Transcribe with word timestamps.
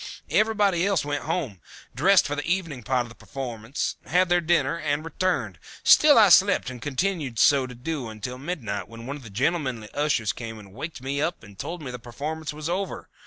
Everybody 0.31 0.83
else 0.83 1.05
went 1.05 1.25
home, 1.25 1.61
dressed 1.93 2.25
for 2.25 2.35
the 2.35 2.43
evening 2.43 2.81
part 2.81 3.03
of 3.05 3.09
the 3.09 3.13
performance, 3.13 3.97
had 4.07 4.29
their 4.29 4.41
dinner, 4.41 4.75
and 4.79 5.05
returned. 5.05 5.59
Still 5.83 6.17
I 6.17 6.29
slept 6.29 6.71
and 6.71 6.81
continued 6.81 7.37
so 7.37 7.67
to 7.67 7.75
do 7.75 8.09
until 8.09 8.39
midnight 8.39 8.87
when 8.87 9.05
one 9.05 9.15
of 9.17 9.21
the 9.21 9.29
gentlemanly 9.29 9.89
ushers 9.93 10.33
came 10.33 10.57
and 10.57 10.73
waked 10.73 11.03
me 11.03 11.21
up 11.21 11.43
and 11.43 11.55
told 11.59 11.81
me 11.83 11.91
that 11.91 11.91
the 11.91 11.99
performance 11.99 12.51
was 12.51 12.67
over. 12.67 13.09